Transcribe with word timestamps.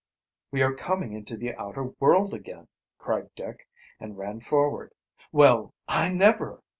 "We 0.49 0.63
are 0.63 0.73
coming 0.73 1.13
into 1.13 1.37
the 1.37 1.53
outer 1.53 1.83
world 1.99 2.33
again!" 2.33 2.69
cried 2.97 3.29
Dick, 3.35 3.67
and 3.99 4.17
ran 4.17 4.39
forward. 4.39 4.93
"Well, 5.31 5.75
I 5.87 6.11
never!" 6.11 6.63